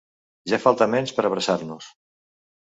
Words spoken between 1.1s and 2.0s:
per abraçar-nos.